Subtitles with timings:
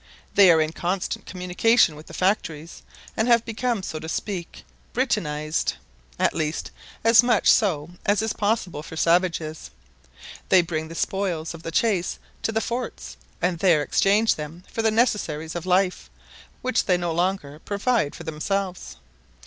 [0.33, 2.81] They are in constant communication with the factories,
[3.15, 4.63] and have become, so to speak,
[4.95, 5.73] "Britainised"—
[6.27, 6.71] at least
[7.03, 9.69] as much so as is possible for savages.
[10.49, 14.81] They bring the spoils of the chase to the forts, and there exchange them for
[14.81, 16.09] the necessaries of life,
[16.63, 18.95] which they no longer provide for themselves.